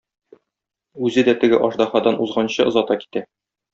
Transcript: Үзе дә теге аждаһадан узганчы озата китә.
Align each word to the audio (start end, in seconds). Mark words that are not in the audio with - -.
Үзе 1.09 1.25
дә 1.27 1.35
теге 1.43 1.59
аждаһадан 1.67 2.21
узганчы 2.25 2.67
озата 2.73 2.99
китә. 3.05 3.25